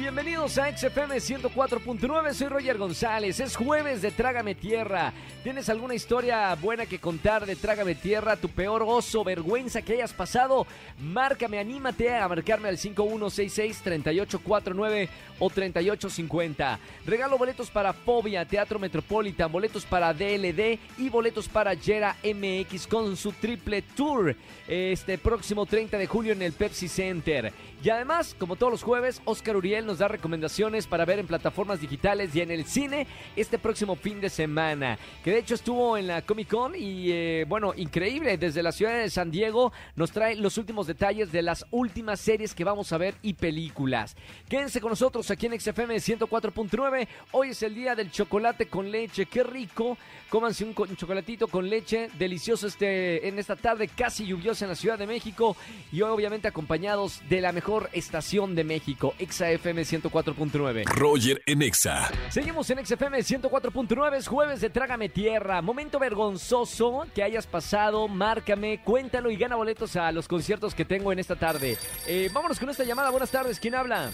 bienvenidos 0.00 0.56
a 0.56 0.74
XFM 0.74 1.16
104.9, 1.16 2.32
soy 2.32 2.48
Roger 2.48 2.78
González, 2.78 3.38
es 3.38 3.54
jueves 3.54 4.00
de 4.00 4.10
Trágame 4.10 4.54
Tierra. 4.54 5.12
¿Tienes 5.42 5.68
alguna 5.68 5.94
historia 5.94 6.54
buena 6.54 6.86
que 6.86 6.98
contar 6.98 7.44
de 7.44 7.54
Trágame 7.54 7.94
Tierra, 7.94 8.36
tu 8.36 8.48
peor 8.48 8.82
oso, 8.86 9.22
vergüenza 9.24 9.82
que 9.82 9.92
hayas 9.94 10.14
pasado? 10.14 10.66
Márcame, 10.98 11.58
anímate 11.58 12.16
a 12.16 12.26
marcarme 12.28 12.70
al 12.70 12.78
5166-3849 12.78 15.08
o 15.38 15.50
3850. 15.50 16.78
Regalo 17.04 17.36
boletos 17.36 17.70
para 17.70 17.92
Fobia, 17.92 18.46
Teatro 18.46 18.78
Metropolitan, 18.78 19.52
boletos 19.52 19.84
para 19.84 20.14
DLD 20.14 20.78
y 20.96 21.10
boletos 21.10 21.46
para 21.46 21.76
Jera 21.76 22.16
MX 22.24 22.86
con 22.86 23.16
su 23.16 23.32
triple 23.32 23.82
tour 23.82 24.34
este 24.66 25.18
próximo 25.18 25.66
30 25.66 25.98
de 25.98 26.06
julio 26.06 26.32
en 26.32 26.40
el 26.42 26.52
Pepsi 26.52 26.88
Center. 26.88 27.52
Y 27.82 27.88
además, 27.88 28.36
como 28.38 28.56
todos 28.56 28.72
los 28.72 28.82
jueves, 28.82 29.22
Oscar 29.24 29.56
Uriel 29.56 29.86
nos 29.90 29.98
da 29.98 30.06
recomendaciones 30.06 30.86
para 30.86 31.04
ver 31.04 31.18
en 31.18 31.26
plataformas 31.26 31.80
digitales 31.80 32.32
y 32.36 32.40
en 32.40 32.52
el 32.52 32.64
cine 32.64 33.08
este 33.34 33.58
próximo 33.58 33.96
fin 33.96 34.20
de 34.20 34.30
semana. 34.30 34.96
Que 35.24 35.32
de 35.32 35.38
hecho 35.38 35.56
estuvo 35.56 35.96
en 35.96 36.06
la 36.06 36.22
Comic 36.22 36.48
Con 36.48 36.76
y 36.76 37.10
eh, 37.10 37.44
bueno, 37.48 37.72
increíble. 37.76 38.38
Desde 38.38 38.62
la 38.62 38.70
ciudad 38.70 38.98
de 39.00 39.10
San 39.10 39.32
Diego 39.32 39.72
nos 39.96 40.12
trae 40.12 40.36
los 40.36 40.58
últimos 40.58 40.86
detalles 40.86 41.32
de 41.32 41.42
las 41.42 41.66
últimas 41.72 42.20
series 42.20 42.54
que 42.54 42.62
vamos 42.62 42.92
a 42.92 42.98
ver 42.98 43.16
y 43.22 43.34
películas. 43.34 44.16
Quédense 44.48 44.80
con 44.80 44.90
nosotros 44.90 45.28
aquí 45.32 45.46
en 45.46 45.58
XFM 45.58 45.96
104.9. 45.96 47.08
Hoy 47.32 47.48
es 47.48 47.62
el 47.64 47.74
día 47.74 47.96
del 47.96 48.12
chocolate 48.12 48.66
con 48.66 48.92
leche. 48.92 49.26
Qué 49.26 49.42
rico. 49.42 49.98
Cómanse 50.28 50.64
un, 50.64 50.72
un 50.76 50.96
chocolatito 50.96 51.48
con 51.48 51.68
leche. 51.68 52.10
Delicioso 52.16 52.68
este, 52.68 53.26
en 53.26 53.40
esta 53.40 53.56
tarde 53.56 53.88
casi 53.88 54.24
lluviosa 54.24 54.66
en 54.66 54.68
la 54.68 54.76
Ciudad 54.76 54.98
de 54.98 55.08
México. 55.08 55.56
Y 55.90 56.02
obviamente 56.02 56.46
acompañados 56.46 57.22
de 57.28 57.40
la 57.40 57.50
mejor 57.50 57.90
estación 57.92 58.54
de 58.54 58.62
México, 58.62 59.14
XFM 59.18 59.79
104.9. 59.82 60.84
Roger 60.86 61.42
en 61.46 61.62
Exa. 61.62 62.08
Seguimos 62.28 62.68
en 62.70 62.84
XFM 62.84 63.18
104.9, 63.18 64.16
es 64.16 64.28
jueves 64.28 64.60
de 64.60 64.70
Trágame 64.70 65.08
Tierra. 65.08 65.62
Momento 65.62 65.98
vergonzoso 65.98 67.06
que 67.14 67.22
hayas 67.22 67.46
pasado, 67.46 68.08
márcame, 68.08 68.80
cuéntalo 68.82 69.30
y 69.30 69.36
gana 69.36 69.56
boletos 69.56 69.96
a 69.96 70.10
los 70.12 70.28
conciertos 70.28 70.74
que 70.74 70.84
tengo 70.84 71.12
en 71.12 71.18
esta 71.18 71.36
tarde. 71.36 71.76
Eh, 72.06 72.30
vámonos 72.32 72.58
con 72.58 72.68
esta 72.70 72.84
llamada. 72.84 73.10
Buenas 73.10 73.30
tardes, 73.30 73.58
¿quién 73.60 73.74
habla? 73.74 74.10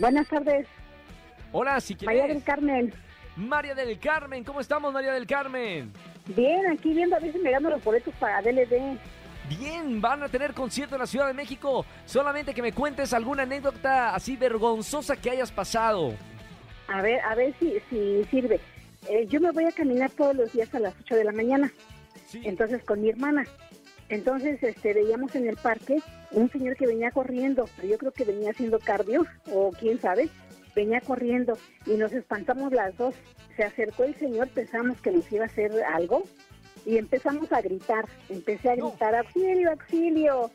Buenas 0.00 0.28
tardes, 0.28 0.66
Hola, 1.52 1.80
si 1.80 1.94
María 2.04 2.22
quieres. 2.24 2.36
del 2.36 2.44
Carmen. 2.44 2.94
María 3.36 3.74
del 3.74 3.98
Carmen, 3.98 4.44
¿cómo 4.44 4.60
estamos, 4.60 4.92
María 4.92 5.12
del 5.12 5.26
Carmen? 5.26 5.92
Bien, 6.26 6.66
aquí 6.70 6.92
viendo 6.92 7.16
a 7.16 7.20
ver 7.20 7.32
si 7.32 7.38
me 7.38 7.50
gano 7.50 7.70
los 7.70 7.82
boletos 7.82 8.12
para 8.20 8.42
DLD. 8.42 8.98
Bien, 9.48 10.00
van 10.00 10.22
a 10.22 10.28
tener 10.28 10.52
concierto 10.52 10.94
en 10.96 11.00
la 11.00 11.06
Ciudad 11.06 11.26
de 11.26 11.32
México. 11.34 11.84
Solamente 12.04 12.52
que 12.54 12.62
me 12.62 12.72
cuentes 12.72 13.12
alguna 13.12 13.44
anécdota 13.44 14.14
así 14.14 14.36
vergonzosa 14.36 15.16
que 15.16 15.30
hayas 15.30 15.50
pasado. 15.50 16.12
A 16.88 17.02
ver, 17.02 17.20
a 17.20 17.34
ver 17.34 17.54
si, 17.58 17.74
si 17.88 18.24
sirve. 18.30 18.60
Eh, 19.08 19.26
yo 19.28 19.40
me 19.40 19.50
voy 19.52 19.64
a 19.64 19.72
caminar 19.72 20.10
todos 20.10 20.34
los 20.34 20.52
días 20.52 20.74
a 20.74 20.80
las 20.80 20.94
8 21.02 21.16
de 21.16 21.24
la 21.24 21.32
mañana, 21.32 21.72
Sí. 22.26 22.40
entonces 22.44 22.82
con 22.84 23.00
mi 23.00 23.08
hermana. 23.08 23.46
Entonces 24.10 24.62
este, 24.62 24.92
veíamos 24.94 25.34
en 25.34 25.48
el 25.48 25.56
parque 25.56 25.98
un 26.30 26.50
señor 26.50 26.76
que 26.76 26.86
venía 26.86 27.10
corriendo, 27.10 27.68
pero 27.76 27.88
yo 27.88 27.98
creo 27.98 28.12
que 28.12 28.24
venía 28.24 28.50
haciendo 28.50 28.78
cardio, 28.78 29.24
o 29.52 29.70
quién 29.72 29.98
sabe, 30.00 30.28
venía 30.74 31.00
corriendo 31.00 31.56
y 31.86 31.92
nos 31.92 32.12
espantamos 32.12 32.72
las 32.72 32.96
dos. 32.96 33.14
Se 33.56 33.64
acercó 33.64 34.04
el 34.04 34.14
señor, 34.16 34.48
pensamos 34.48 35.00
que 35.00 35.10
nos 35.10 35.30
iba 35.32 35.44
a 35.44 35.46
hacer 35.48 35.72
algo 35.94 36.22
y 36.86 36.96
empezamos 36.96 37.52
a 37.52 37.60
gritar. 37.60 38.06
Empecé 38.28 38.70
a 38.70 38.76
gritar, 38.76 39.14
auxilio, 39.14 39.70
auxilio. 39.70 40.50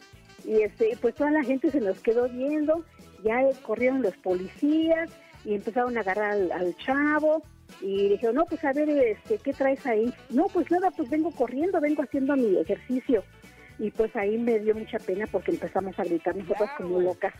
Y 0.45 0.61
este, 0.61 0.97
pues 1.01 1.15
toda 1.15 1.31
la 1.31 1.43
gente 1.43 1.71
se 1.71 1.79
nos 1.79 1.99
quedó 2.01 2.27
viendo, 2.27 2.83
ya 3.23 3.41
corrieron 3.61 4.01
los 4.01 4.15
policías 4.17 5.09
y 5.45 5.55
empezaron 5.55 5.97
a 5.97 6.01
agarrar 6.01 6.31
al, 6.31 6.51
al 6.51 6.75
chavo 6.77 7.43
y 7.81 8.09
dijeron, 8.09 8.35
no, 8.35 8.45
pues 8.45 8.63
a 8.63 8.73
ver, 8.73 8.89
este, 8.89 9.37
¿qué 9.37 9.53
traes 9.53 9.85
ahí? 9.85 10.13
No, 10.29 10.45
pues 10.45 10.69
nada, 10.69 10.91
pues 10.91 11.09
vengo 11.09 11.31
corriendo, 11.31 11.79
vengo 11.79 12.03
haciendo 12.03 12.35
mi 12.35 12.57
ejercicio. 12.57 13.23
Y 13.79 13.89
pues 13.91 14.15
ahí 14.15 14.37
me 14.37 14.59
dio 14.59 14.75
mucha 14.75 14.99
pena 14.99 15.25
porque 15.27 15.51
empezamos 15.51 15.97
a 15.97 16.03
gritar 16.03 16.35
nosotros 16.35 16.69
como 16.77 17.01
locas. 17.01 17.33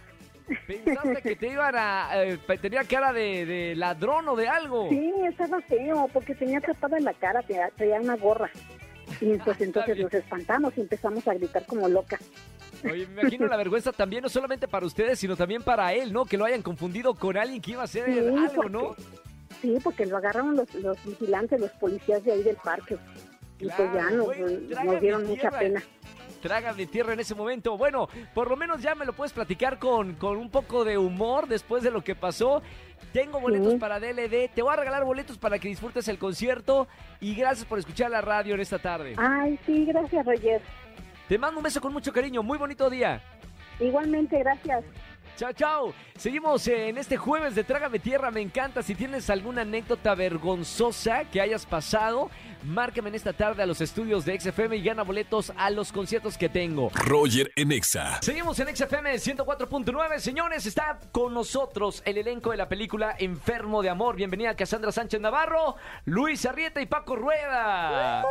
Pensaste 0.67 1.21
que 1.21 1.35
te 1.35 1.47
iban 1.49 1.75
a... 1.75 2.09
eh, 2.23 2.37
tenía 2.61 2.83
cara 2.83 3.11
de, 3.13 3.45
de 3.45 3.75
ladrón 3.75 4.27
o 4.29 4.35
de 4.35 4.47
algo. 4.47 4.89
Sí, 4.89 5.11
estaba 5.27 5.61
feo 5.61 6.09
porque 6.13 6.35
tenía 6.35 6.59
tapada 6.61 6.99
la 6.99 7.13
cara, 7.13 7.43
traía 7.75 7.99
una 7.99 8.15
gorra. 8.15 8.49
Y 9.21 9.37
pues 9.45 9.61
entonces 9.61 9.95
bien. 9.95 10.05
nos 10.05 10.13
espantamos 10.13 10.73
y 10.77 10.81
empezamos 10.81 11.27
a 11.27 11.33
gritar 11.33 11.65
como 11.65 11.87
locas. 11.87 12.19
Oye, 12.83 13.07
me 13.07 13.21
imagino 13.21 13.47
la 13.47 13.55
vergüenza 13.55 13.91
también, 13.93 14.23
no 14.23 14.29
solamente 14.29 14.67
para 14.67 14.85
ustedes, 14.85 15.17
sino 15.19 15.37
también 15.37 15.63
para 15.63 15.93
él, 15.93 16.11
¿no? 16.11 16.25
Que 16.25 16.37
lo 16.37 16.43
hayan 16.45 16.61
confundido 16.61 17.13
con 17.15 17.37
alguien 17.37 17.61
que 17.61 17.71
iba 17.71 17.81
a 17.81 17.85
hacer 17.85 18.05
Sí, 18.05 18.19
algo, 18.19 18.53
porque- 18.55 18.69
¿no? 18.69 18.95
Sí, 19.61 19.77
porque 19.81 20.05
lo 20.05 20.17
agarraron 20.17 20.57
los, 20.57 20.73
los 20.75 20.97
vigilantes, 21.05 21.57
los 21.61 21.71
policías 21.71 22.21
de 22.25 22.33
ahí 22.33 22.43
del 22.43 22.57
parque. 22.57 22.97
Y 23.59 23.67
pues 23.67 23.93
ya 23.93 24.09
nos, 24.09 24.25
güey, 24.25 24.39
nos 24.41 24.69
trágame 24.71 24.99
dieron 24.99 25.25
mucha 25.27 25.49
pena. 25.51 25.81
Traga 26.43 26.73
de 26.73 26.85
tierra 26.85 27.13
en 27.13 27.21
ese 27.21 27.33
momento. 27.35 27.77
Bueno, 27.77 28.09
por 28.33 28.49
lo 28.49 28.57
menos 28.57 28.81
ya 28.81 28.93
me 28.95 29.05
lo 29.05 29.13
puedes 29.13 29.31
platicar 29.31 29.79
con, 29.79 30.13
con 30.15 30.35
un 30.37 30.49
poco 30.49 30.83
de 30.83 30.97
humor 30.97 31.47
después 31.47 31.81
de 31.83 31.89
lo 31.89 32.03
que 32.03 32.15
pasó. 32.15 32.61
Tengo 33.13 33.39
boletos 33.39 33.73
Sí. 33.73 33.79
para 33.79 33.99
DLD, 33.99 34.49
te 34.53 34.61
voy 34.61 34.73
a 34.73 34.75
regalar 34.75 35.05
boletos 35.05 35.37
para 35.37 35.57
que 35.57 35.69
disfrutes 35.69 36.07
el 36.09 36.17
concierto 36.19 36.87
y 37.21 37.33
gracias 37.33 37.65
por 37.65 37.79
escuchar 37.79 38.11
la 38.11 38.19
radio 38.21 38.55
en 38.55 38.59
esta 38.61 38.77
tarde. 38.77 39.13
Ay, 39.17 39.57
sí, 39.65 39.85
gracias, 39.85 40.25
Roger. 40.25 40.61
Te 41.29 41.37
mando 41.37 41.59
un 41.59 41.63
beso 41.63 41.79
con 41.79 41.93
mucho 41.93 42.11
cariño, 42.11 42.43
muy 42.43 42.57
bonito 42.57 42.89
día. 42.89 43.21
Igualmente, 43.79 44.37
gracias. 44.39 44.83
Chao, 45.35 45.51
chao. 45.51 45.93
Seguimos 46.15 46.67
en 46.67 46.97
este 46.97 47.17
jueves 47.17 47.55
de 47.55 47.63
Trágame 47.63 47.97
Tierra. 47.97 48.29
Me 48.29 48.41
encanta. 48.41 48.83
Si 48.83 48.93
tienes 48.93 49.29
alguna 49.29 49.61
anécdota 49.61 50.13
vergonzosa 50.13 51.25
que 51.25 51.41
hayas 51.41 51.65
pasado, 51.65 52.29
márcame 52.63 53.09
en 53.09 53.15
esta 53.15 53.33
tarde 53.33 53.63
a 53.63 53.65
los 53.65 53.81
estudios 53.81 54.25
de 54.25 54.39
XFM 54.39 54.75
y 54.77 54.83
gana 54.83 55.03
boletos 55.03 55.51
a 55.57 55.71
los 55.71 55.91
conciertos 55.91 56.37
que 56.37 56.49
tengo. 56.49 56.91
Roger 56.93 57.51
en 57.55 57.71
Exa. 57.71 58.21
Seguimos 58.21 58.59
en 58.59 58.75
XFM 58.75 59.15
104.9. 59.15 60.19
Señores, 60.19 60.65
está 60.67 60.99
con 61.11 61.33
nosotros 61.33 62.03
el 62.05 62.19
elenco 62.19 62.51
de 62.51 62.57
la 62.57 62.69
película 62.69 63.15
Enfermo 63.17 63.81
de 63.81 63.89
Amor. 63.89 64.15
Bienvenida 64.15 64.55
Cassandra 64.55 64.91
Sánchez 64.91 65.19
Navarro, 65.19 65.75
Luis 66.05 66.45
Arrieta 66.45 66.79
y 66.79 66.85
Paco 66.85 67.15
Rueda. 67.15 68.23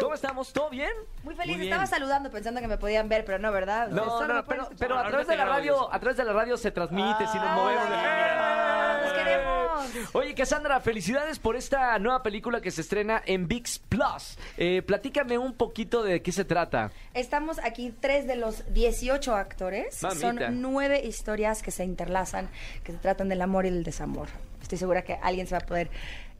¿Cómo 0.00 0.14
estamos? 0.14 0.52
¿Todo 0.52 0.70
bien? 0.70 0.90
Muy 1.22 1.34
feliz, 1.34 1.56
bien. 1.56 1.68
estaba 1.68 1.86
saludando 1.86 2.30
pensando 2.30 2.60
que 2.60 2.68
me 2.68 2.78
podían 2.78 3.08
ver, 3.08 3.24
pero 3.24 3.38
no, 3.38 3.52
¿verdad? 3.52 3.88
No, 3.88 4.04
Solo 4.04 4.28
no, 4.28 4.34
me 4.34 4.66
pero, 4.78 4.98
a 4.98 5.08
través 5.08 5.26
de 5.26 5.36
la 5.36 5.44
radio, 5.44 5.92
a 5.92 5.98
través 5.98 6.16
de 6.16 6.24
la 6.24 6.32
radio 6.32 6.56
se 6.56 6.70
transmite, 6.70 7.26
si 7.26 7.38
nos 7.38 7.50
movemos. 7.50 7.84
Ah, 7.88 9.00
¡Los 9.02 9.12
queremos! 9.12 10.14
Oye, 10.14 10.34
Cassandra, 10.34 10.80
felicidades 10.80 11.38
por 11.38 11.56
esta 11.56 11.98
nueva 11.98 12.22
película 12.22 12.60
que 12.60 12.70
se 12.70 12.80
estrena 12.80 13.22
en 13.24 13.48
VIX 13.48 13.78
Plus. 13.88 14.38
Eh, 14.56 14.82
platícame 14.82 15.38
un 15.38 15.54
poquito 15.54 16.02
de 16.02 16.22
qué 16.22 16.32
se 16.32 16.44
trata. 16.44 16.90
Estamos 17.14 17.58
aquí 17.62 17.94
tres 17.98 18.26
de 18.26 18.36
los 18.36 18.72
18 18.72 19.34
actores. 19.34 20.02
Mamita. 20.02 20.20
Son 20.20 20.60
nueve 20.60 21.00
historias 21.04 21.62
que 21.62 21.70
se 21.70 21.84
interlazan, 21.84 22.50
que 22.84 22.92
se 22.92 22.98
tratan 22.98 23.28
del 23.28 23.42
amor 23.42 23.64
y 23.64 23.68
el 23.68 23.84
desamor. 23.84 24.28
Estoy 24.60 24.78
segura 24.78 25.02
que 25.02 25.14
alguien 25.22 25.46
se 25.46 25.54
va 25.54 25.60
a 25.60 25.66
poder 25.66 25.90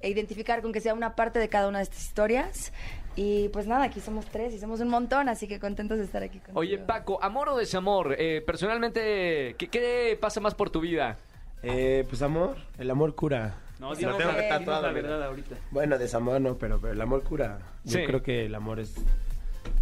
identificar 0.03 0.63
con 0.63 0.73
que 0.73 0.81
sea 0.81 0.95
una 0.95 1.15
parte 1.15 1.39
de 1.39 1.49
cada 1.49 1.69
una 1.69 1.79
de 1.79 1.85
estas 1.85 2.03
historias. 2.03 2.73
Y 3.17 3.49
pues 3.49 3.67
nada, 3.67 3.85
aquí 3.85 4.01
somos 4.01 4.27
tres 4.27 4.53
y 4.53 4.59
somos 4.59 4.81
un 4.81 4.89
montón, 4.89 5.29
así 5.31 5.49
que 5.49 5.59
contentos 5.59 5.97
de 5.99 6.05
estar 6.05 6.23
aquí 6.23 6.39
contigo. 6.39 6.61
Oye, 6.61 6.77
Paco, 6.79 7.19
¿amor 7.23 7.49
o 7.49 7.57
desamor? 7.57 8.15
Eh, 8.19 8.43
personalmente, 8.47 9.55
¿qué, 9.59 9.69
qué 9.69 10.19
pasa 10.21 10.39
más 10.41 10.55
por 10.55 10.69
tu 10.69 10.81
vida? 10.81 11.17
Eh, 11.63 12.05
pues 12.09 12.21
amor, 12.21 12.57
el 12.79 12.91
amor 12.91 13.15
cura. 13.15 13.55
No, 13.79 13.91
Lo 13.91 13.97
tengo 13.97 14.17
que 14.19 14.25
la 14.67 14.91
verdad 14.93 15.23
ahorita. 15.25 15.57
Bueno, 15.71 15.99
desamor 15.99 16.41
no, 16.41 16.57
pero, 16.57 16.81
pero 16.81 16.93
el 16.93 17.01
amor 17.01 17.23
cura. 17.23 17.59
Yo 17.85 17.99
Sí. 17.99 18.05
creo 18.07 18.23
que 18.23 18.47
el 18.47 18.55
amor 18.55 18.81
es, 18.81 18.95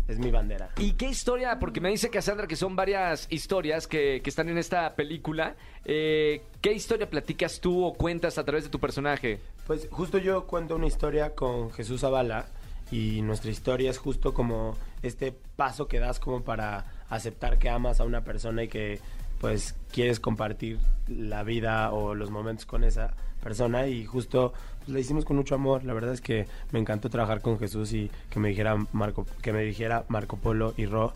es 0.08 0.18
mi 0.18 0.30
bandera. 0.30 0.70
¿Y 0.78 0.92
qué 0.92 1.06
historia? 1.08 1.58
Porque 1.60 1.80
me 1.80 1.90
dice 1.90 2.10
Cassandra 2.10 2.46
que 2.46 2.56
son 2.56 2.74
varias 2.76 3.26
historias 3.30 3.86
que, 3.86 4.20
que 4.22 4.30
están 4.30 4.48
en 4.48 4.58
esta 4.58 4.94
película. 4.94 5.54
Eh, 5.84 6.42
¿Qué 6.60 6.72
historia 6.72 7.08
platicas 7.10 7.60
tú 7.60 7.84
o 7.84 7.94
cuentas 7.94 8.38
a 8.38 8.44
través 8.44 8.64
de 8.64 8.70
tu 8.70 8.80
personaje? 8.80 9.40
Pues 9.66 9.88
justo 9.90 10.18
yo 10.18 10.46
cuento 10.46 10.74
una 10.76 10.86
historia 10.86 11.34
con 11.34 11.70
Jesús 11.72 12.00
Zavala 12.00 12.46
y 12.90 13.22
nuestra 13.22 13.50
historia 13.50 13.90
es 13.90 13.98
justo 13.98 14.34
como 14.34 14.76
este 15.02 15.32
paso 15.56 15.88
que 15.88 16.00
das 16.00 16.20
como 16.20 16.42
para 16.42 16.84
aceptar 17.08 17.58
que 17.58 17.68
amas 17.68 18.00
a 18.00 18.04
una 18.04 18.22
persona 18.22 18.62
y 18.62 18.68
que 18.68 19.00
pues 19.40 19.74
quieres 19.92 20.20
compartir 20.20 20.78
la 21.08 21.42
vida 21.42 21.92
o 21.92 22.14
los 22.14 22.30
momentos 22.30 22.66
con 22.66 22.84
esa 22.84 23.14
persona 23.42 23.86
y 23.86 24.04
justo 24.04 24.54
pues, 24.78 24.88
la 24.88 25.00
hicimos 25.00 25.24
con 25.24 25.36
mucho 25.36 25.54
amor. 25.54 25.84
La 25.84 25.92
verdad 25.92 26.12
es 26.12 26.20
que 26.20 26.46
me 26.72 26.78
encantó 26.78 27.10
trabajar 27.10 27.40
con 27.40 27.58
Jesús 27.58 27.92
y 27.92 28.10
que 28.30 28.40
me 28.40 28.48
dijera 28.48 28.76
Marco, 28.92 29.26
que 29.42 29.52
me 29.52 29.62
dijera 29.62 30.04
Marco 30.08 30.36
Polo 30.36 30.74
y 30.76 30.86
Ro 30.86 31.12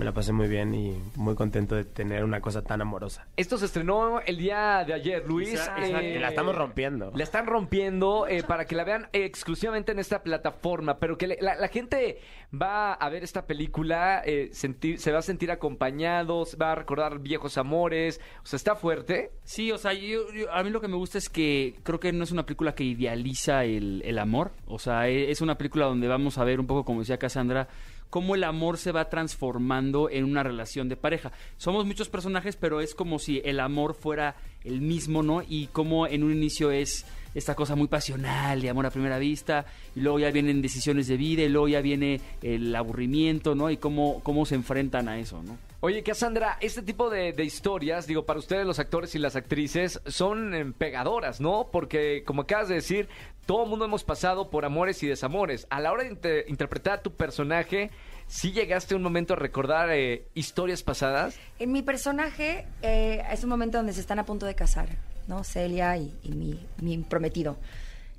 me 0.00 0.06
la 0.06 0.12
pasé 0.12 0.32
muy 0.32 0.48
bien 0.48 0.72
y 0.74 0.98
muy 1.14 1.34
contento 1.34 1.74
de 1.76 1.84
tener 1.84 2.24
una 2.24 2.40
cosa 2.40 2.62
tan 2.62 2.80
amorosa. 2.80 3.26
Esto 3.36 3.58
se 3.58 3.66
estrenó 3.66 4.20
el 4.20 4.38
día 4.38 4.82
de 4.86 4.94
ayer, 4.94 5.26
Luis. 5.26 5.52
Y 5.78 6.18
la 6.18 6.30
estamos 6.30 6.54
rompiendo. 6.56 7.12
La 7.14 7.22
están 7.22 7.44
rompiendo 7.46 8.26
eh, 8.26 8.42
para 8.42 8.64
que 8.64 8.74
la 8.74 8.84
vean 8.84 9.08
exclusivamente 9.12 9.92
en 9.92 9.98
esta 9.98 10.22
plataforma, 10.22 10.98
pero 10.98 11.18
que 11.18 11.26
le- 11.26 11.38
la, 11.42 11.54
la 11.56 11.68
gente 11.68 12.18
va 12.50 12.94
a 12.94 13.08
ver 13.10 13.22
esta 13.22 13.46
película, 13.46 14.22
eh, 14.24 14.48
sentir, 14.52 14.98
se 14.98 15.12
va 15.12 15.18
a 15.18 15.22
sentir 15.22 15.50
acompañados, 15.50 16.56
va 16.60 16.72
a 16.72 16.74
recordar 16.76 17.18
viejos 17.18 17.58
amores, 17.58 18.22
o 18.42 18.46
sea, 18.46 18.56
está 18.56 18.76
fuerte. 18.76 19.32
Sí, 19.44 19.70
o 19.70 19.76
sea, 19.76 19.92
yo- 19.92 20.32
yo- 20.32 20.50
a 20.50 20.62
mí 20.62 20.70
lo 20.70 20.80
que 20.80 20.88
me 20.88 20.96
gusta 20.96 21.18
es 21.18 21.28
que 21.28 21.74
creo 21.82 22.00
que 22.00 22.10
no 22.12 22.24
es 22.24 22.32
una 22.32 22.46
película 22.46 22.74
que 22.74 22.84
idealiza 22.84 23.64
el, 23.64 24.00
el 24.06 24.18
amor. 24.18 24.52
O 24.66 24.78
sea, 24.78 25.08
e- 25.08 25.30
es 25.30 25.42
una 25.42 25.58
película 25.58 25.84
donde 25.84 26.08
vamos 26.08 26.38
a 26.38 26.44
ver 26.44 26.58
un 26.58 26.66
poco, 26.66 26.86
como 26.86 27.00
decía 27.00 27.18
Cassandra, 27.18 27.68
cómo 28.10 28.34
el 28.34 28.44
amor 28.44 28.76
se 28.76 28.92
va 28.92 29.08
transformando 29.08 30.10
en 30.10 30.24
una 30.24 30.42
relación 30.42 30.88
de 30.88 30.96
pareja. 30.96 31.32
Somos 31.56 31.86
muchos 31.86 32.08
personajes, 32.08 32.56
pero 32.56 32.80
es 32.80 32.94
como 32.94 33.18
si 33.18 33.40
el 33.44 33.60
amor 33.60 33.94
fuera 33.94 34.36
el 34.64 34.80
mismo, 34.80 35.22
¿no? 35.22 35.42
Y 35.48 35.68
como 35.68 36.06
en 36.06 36.24
un 36.24 36.32
inicio 36.32 36.70
es 36.72 37.06
esta 37.34 37.54
cosa 37.54 37.76
muy 37.76 37.86
pasional 37.86 38.60
de 38.60 38.68
amor 38.68 38.86
a 38.86 38.90
primera 38.90 39.18
vista, 39.18 39.64
y 39.94 40.00
luego 40.00 40.18
ya 40.18 40.32
vienen 40.32 40.60
decisiones 40.60 41.06
de 41.06 41.16
vida, 41.16 41.42
y 41.42 41.48
luego 41.48 41.68
ya 41.68 41.80
viene 41.80 42.20
el 42.42 42.74
aburrimiento, 42.74 43.54
¿no? 43.54 43.70
Y 43.70 43.76
cómo, 43.76 44.20
cómo 44.24 44.44
se 44.44 44.56
enfrentan 44.56 45.08
a 45.08 45.18
eso, 45.18 45.42
¿no? 45.42 45.69
Oye, 45.82 46.02
Cassandra, 46.02 46.58
este 46.60 46.82
tipo 46.82 47.08
de, 47.08 47.32
historias, 47.42 48.06
digo, 48.06 48.26
para 48.26 48.38
ustedes 48.38 48.66
los 48.66 48.78
actores 48.78 49.14
y 49.14 49.18
las 49.18 49.34
actrices, 49.34 50.00
son 50.06 50.54
eh, 50.54 50.72
pegadoras, 50.76 51.40
¿no? 51.40 51.70
Porque, 51.72 52.22
como 52.26 52.42
acabas 52.42 52.68
de 52.68 52.74
decir, 52.74 53.08
todo 53.46 53.64
el 53.64 53.70
mundo 53.70 53.86
hemos 53.86 54.04
pasado 54.04 54.50
por 54.50 54.66
amores 54.66 55.02
y 55.02 55.06
desamores. 55.06 55.66
A 55.70 55.80
la 55.80 55.90
hora 55.90 56.02
de 56.04 56.10
inter- 56.10 56.44
interpretar 56.48 56.98
a 56.98 57.02
tu 57.02 57.14
personaje, 57.14 57.90
¿sí 58.26 58.52
llegaste 58.52 58.94
un 58.94 59.02
momento 59.02 59.32
a 59.32 59.36
recordar 59.36 59.88
eh, 59.90 60.26
historias 60.34 60.82
pasadas? 60.82 61.38
En 61.58 61.72
mi 61.72 61.80
personaje 61.80 62.66
eh, 62.82 63.22
es 63.32 63.42
un 63.42 63.48
momento 63.48 63.78
donde 63.78 63.94
se 63.94 64.02
están 64.02 64.18
a 64.18 64.26
punto 64.26 64.44
de 64.44 64.54
casar, 64.54 64.88
¿no? 65.28 65.44
Celia 65.44 65.96
y, 65.96 66.14
y 66.22 66.32
mi, 66.32 66.60
mi 66.82 66.98
prometido. 66.98 67.56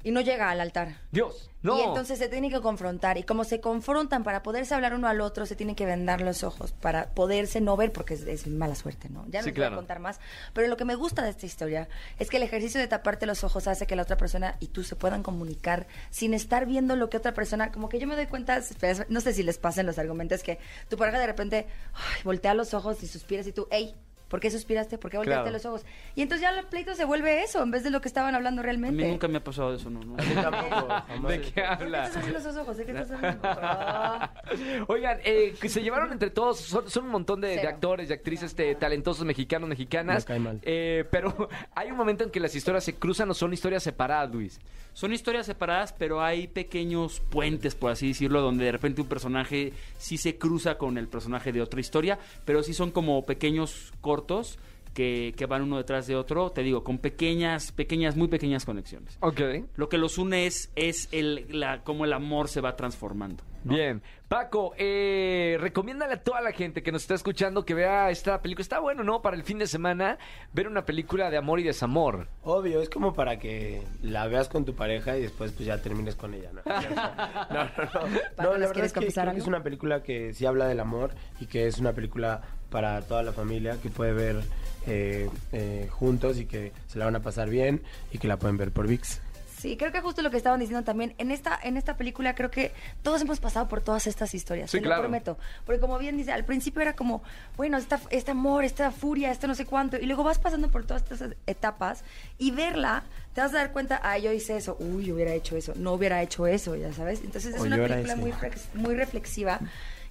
Y 0.03 0.11
no 0.11 0.21
llega 0.21 0.49
al 0.49 0.59
altar. 0.61 0.97
Dios, 1.11 1.49
no. 1.61 1.77
Y 1.77 1.81
entonces 1.83 2.17
se 2.17 2.27
tienen 2.27 2.49
que 2.51 2.59
confrontar. 2.61 3.17
Y 3.17 3.23
como 3.23 3.43
se 3.43 3.61
confrontan 3.61 4.23
para 4.23 4.41
poderse 4.43 4.73
hablar 4.73 4.93
uno 4.93 5.07
al 5.07 5.21
otro, 5.21 5.45
se 5.45 5.55
tienen 5.55 5.75
que 5.75 5.85
vendar 5.85 6.21
los 6.21 6.43
ojos 6.43 6.71
para 6.71 7.09
poderse 7.13 7.61
no 7.61 7.77
ver, 7.77 7.91
porque 7.91 8.15
es, 8.15 8.21
es 8.23 8.47
mala 8.47 8.75
suerte, 8.75 9.09
¿no? 9.09 9.25
Ya 9.29 9.41
no 9.41 9.45
Sí, 9.45 9.53
claro. 9.53 9.71
voy 9.71 9.75
a 9.75 9.81
contar 9.81 9.99
más. 9.99 10.19
Pero 10.53 10.67
lo 10.67 10.77
que 10.77 10.85
me 10.85 10.95
gusta 10.95 11.23
de 11.23 11.29
esta 11.29 11.45
historia 11.45 11.87
es 12.19 12.29
que 12.29 12.37
el 12.37 12.43
ejercicio 12.43 12.79
de 12.79 12.87
taparte 12.87 13.25
los 13.25 13.43
ojos 13.43 13.67
hace 13.67 13.85
que 13.85 13.95
la 13.95 14.01
otra 14.03 14.17
persona 14.17 14.55
y 14.59 14.67
tú 14.67 14.83
se 14.83 14.95
puedan 14.95 15.23
comunicar 15.23 15.87
sin 16.09 16.33
estar 16.33 16.65
viendo 16.65 16.95
lo 16.95 17.09
que 17.09 17.17
otra 17.17 17.33
persona. 17.33 17.71
Como 17.71 17.89
que 17.89 17.99
yo 17.99 18.07
me 18.07 18.15
doy 18.15 18.27
cuenta, 18.27 18.57
espera, 18.57 19.05
no 19.09 19.21
sé 19.21 19.33
si 19.33 19.43
les 19.43 19.57
pasan 19.57 19.85
los 19.85 19.99
argumentos, 19.99 20.41
que 20.43 20.57
tu 20.89 20.97
pareja 20.97 21.19
de 21.19 21.27
repente 21.27 21.67
ay, 21.93 22.21
voltea 22.23 22.53
los 22.53 22.73
ojos 22.73 23.03
y 23.03 23.07
suspiras 23.07 23.45
y 23.47 23.51
tú, 23.51 23.67
hey. 23.71 23.95
¿Por 24.31 24.39
qué 24.39 24.49
suspiraste? 24.49 24.97
¿Por 24.97 25.11
qué 25.11 25.17
volteaste 25.17 25.41
Claro. 25.41 25.51
los 25.51 25.65
ojos? 25.65 25.85
Y 26.15 26.21
entonces 26.21 26.41
ya 26.41 26.57
el 26.57 26.65
pleito 26.67 26.95
se 26.95 27.03
vuelve 27.03 27.43
eso, 27.43 27.61
en 27.61 27.69
vez 27.69 27.83
de 27.83 27.89
lo 27.89 27.99
que 27.99 28.07
estaban 28.07 28.33
hablando 28.33 28.61
A 28.61 28.63
realmente. 28.63 29.03
mí 29.03 29.11
nunca 29.11 29.27
me 29.27 29.39
ha 29.39 29.43
pasado 29.43 29.75
eso, 29.75 29.89
¿no? 29.89 29.99
no. 29.99 30.15
Tampoco, 30.15 30.87
jamás. 30.87 31.31
¿De 31.31 31.41
qué 31.41 31.61
¿Por 31.61 31.77
qué 31.79 31.85
estás 31.85 32.15
haciendo 32.15 32.39
esos 32.39 32.55
ojos? 32.55 32.77
¿De 32.77 32.85
qué 32.85 32.91
estás 32.93 33.11
hablando? 33.11 33.41
Ah. 33.43 34.31
Oigan, 34.87 35.19
eh, 35.25 35.53
que 35.59 35.67
se 35.67 35.83
llevaron 35.83 36.13
entre 36.13 36.29
todos, 36.29 36.59
son, 36.61 36.89
son 36.89 37.03
un 37.05 37.11
montón 37.11 37.41
de, 37.41 37.59
actores 37.59 38.09
y 38.09 38.13
actrices 38.13 38.51
este, 38.51 38.73
talentosos 38.75 39.25
mexicanos, 39.25 39.67
mexicanas. 39.67 40.23
Me 40.23 40.27
cae 40.27 40.39
mal. 40.39 40.59
Eh, 40.63 41.03
pero 41.11 41.49
hay 41.75 41.91
un 41.91 41.97
momento 41.97 42.23
en 42.23 42.29
que 42.29 42.39
las 42.39 42.55
historias 42.55 42.85
se 42.85 42.95
cruzan 42.95 43.29
o 43.29 43.33
son 43.33 43.51
historias 43.51 43.83
separadas, 43.83 44.31
Luis. 44.31 44.61
Son 44.93 45.13
historias 45.13 45.45
separadas, 45.45 45.93
pero 45.93 46.21
hay 46.21 46.47
pequeños 46.47 47.21
puentes, 47.29 47.75
por 47.75 47.91
así 47.91 48.09
decirlo, 48.09 48.41
donde 48.41 48.65
de 48.65 48.71
repente 48.73 49.01
un 49.01 49.07
personaje 49.07 49.73
sí 49.97 50.17
se 50.17 50.37
cruza 50.37 50.77
con 50.77 50.97
el 50.97 51.07
personaje 51.07 51.51
de 51.53 51.61
otra 51.61 51.79
historia, 51.79 52.19
pero 52.45 52.61
sí 52.61 52.73
son 52.73 52.91
como 52.91 53.25
pequeños 53.25 53.93
cortos 54.21 54.59
que, 54.93 55.33
que 55.37 55.45
van 55.45 55.63
uno 55.63 55.77
detrás 55.77 56.07
de 56.07 56.15
otro, 56.15 56.51
te 56.51 56.63
digo, 56.63 56.83
con 56.83 56.97
pequeñas, 56.97 57.71
pequeñas, 57.71 58.15
muy 58.15 58.27
pequeñas 58.27 58.65
conexiones. 58.65 59.17
Ok. 59.21 59.41
Lo 59.75 59.89
que 59.89 59.97
los 59.97 60.17
une 60.17 60.47
es, 60.47 60.71
es 60.75 61.07
el, 61.11 61.47
la, 61.49 61.83
cómo 61.83 62.05
el 62.05 62.13
amor 62.13 62.49
se 62.49 62.61
va 62.61 62.75
transformando. 62.75 63.43
¿no? 63.63 63.75
Bien. 63.75 64.01
Paco, 64.27 64.73
eh, 64.77 65.57
recomiéndale 65.59 66.15
a 66.15 66.23
toda 66.23 66.41
la 66.41 66.51
gente 66.51 66.81
que 66.81 66.91
nos 66.91 67.03
está 67.03 67.15
escuchando 67.15 67.63
que 67.65 67.73
vea 67.73 68.09
esta 68.09 68.41
película. 68.41 68.63
Está 68.63 68.79
bueno, 68.79 69.03
¿no? 69.03 69.21
Para 69.21 69.35
el 69.35 69.43
fin 69.43 69.59
de 69.59 69.67
semana, 69.67 70.17
ver 70.53 70.67
una 70.67 70.85
película 70.85 71.29
de 71.29 71.37
amor 71.37 71.59
y 71.59 71.63
desamor. 71.63 72.27
Obvio, 72.43 72.81
es 72.81 72.89
como 72.89 73.13
para 73.13 73.39
que 73.39 73.83
la 74.01 74.27
veas 74.27 74.49
con 74.49 74.65
tu 74.65 74.73
pareja 74.73 75.17
y 75.17 75.21
después 75.21 75.51
pues 75.51 75.65
ya 75.65 75.81
termines 75.81 76.15
con 76.15 76.33
ella, 76.33 76.51
¿no? 76.53 76.61
no, 76.65 77.63
no, 77.63 77.89
no. 77.93 78.43
No, 78.43 78.57
¿les 78.57 78.61
la 78.61 78.67
verdad 78.67 78.85
es 78.85 78.93
que 78.93 79.07
creo 79.07 79.31
que 79.33 79.39
es 79.39 79.47
una 79.47 79.63
película 79.63 80.01
que 80.01 80.33
sí 80.33 80.45
habla 80.45 80.65
del 80.65 80.79
amor 80.79 81.13
y 81.39 81.45
que 81.45 81.67
es 81.67 81.77
una 81.77 81.93
película 81.93 82.41
para 82.71 83.01
toda 83.01 83.21
la 83.21 83.33
familia 83.33 83.77
que 83.81 83.89
puede 83.89 84.13
ver 84.13 84.41
eh, 84.87 85.29
eh, 85.51 85.87
juntos 85.91 86.39
y 86.39 86.45
que 86.45 86.71
se 86.87 86.97
la 86.97 87.05
van 87.05 87.15
a 87.15 87.19
pasar 87.19 87.49
bien 87.49 87.83
y 88.11 88.17
que 88.17 88.27
la 88.27 88.37
pueden 88.37 88.57
ver 88.57 88.71
por 88.71 88.87
VIX. 88.87 89.19
Sí, 89.59 89.77
creo 89.77 89.91
que 89.91 90.01
justo 90.01 90.23
lo 90.23 90.31
que 90.31 90.37
estaban 90.37 90.59
diciendo 90.59 90.83
también, 90.83 91.13
en 91.19 91.29
esta, 91.29 91.59
en 91.61 91.77
esta 91.77 91.95
película 91.95 92.33
creo 92.33 92.49
que 92.49 92.71
todos 93.03 93.21
hemos 93.21 93.39
pasado 93.39 93.67
por 93.67 93.81
todas 93.81 94.07
estas 94.07 94.33
historias, 94.33 94.71
Sí, 94.71 94.77
te 94.77 94.83
claro. 94.83 95.03
lo 95.03 95.09
prometo. 95.09 95.37
Porque 95.67 95.79
como 95.79 95.99
bien 95.99 96.17
dice, 96.17 96.31
al 96.31 96.45
principio 96.45 96.81
era 96.81 96.95
como, 96.95 97.21
bueno, 97.57 97.77
esta, 97.77 97.99
este 98.09 98.31
amor, 98.31 98.63
esta 98.63 98.89
furia, 98.89 99.29
esto 99.29 99.45
no 99.45 99.53
sé 99.53 99.67
cuánto, 99.67 99.97
y 99.97 100.07
luego 100.07 100.23
vas 100.23 100.39
pasando 100.39 100.71
por 100.71 100.83
todas 100.85 101.03
estas 101.03 101.35
etapas 101.45 102.03
y 102.39 102.49
verla, 102.49 103.03
te 103.35 103.41
vas 103.41 103.53
a 103.53 103.57
dar 103.57 103.71
cuenta, 103.71 103.99
ah, 104.03 104.17
yo 104.17 104.31
hice 104.31 104.57
eso, 104.57 104.77
uy, 104.79 105.05
yo 105.05 105.13
hubiera 105.13 105.35
hecho 105.35 105.55
eso, 105.55 105.73
no 105.75 105.93
hubiera 105.93 106.23
hecho 106.23 106.47
eso, 106.47 106.75
ya 106.75 106.91
sabes. 106.91 107.21
Entonces 107.23 107.53
es 107.53 107.61
O 107.61 107.65
una 107.65 107.77
película 107.77 108.15
muy, 108.15 108.33
muy 108.73 108.95
reflexiva 108.95 109.59